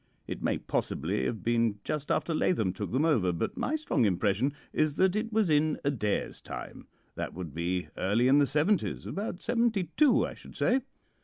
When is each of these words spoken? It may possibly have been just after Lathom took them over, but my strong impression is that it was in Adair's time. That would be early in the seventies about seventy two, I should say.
It 0.25 0.41
may 0.41 0.57
possibly 0.57 1.25
have 1.25 1.43
been 1.43 1.77
just 1.83 2.09
after 2.09 2.33
Lathom 2.33 2.73
took 2.73 2.91
them 2.91 3.05
over, 3.05 3.31
but 3.31 3.55
my 3.55 3.75
strong 3.75 4.03
impression 4.03 4.51
is 4.73 4.95
that 4.95 5.15
it 5.15 5.31
was 5.31 5.51
in 5.51 5.79
Adair's 5.85 6.41
time. 6.41 6.87
That 7.13 7.35
would 7.35 7.53
be 7.53 7.87
early 7.97 8.27
in 8.27 8.39
the 8.39 8.47
seventies 8.47 9.05
about 9.05 9.43
seventy 9.43 9.91
two, 9.97 10.25
I 10.25 10.33
should 10.33 10.55
say. 10.55 10.81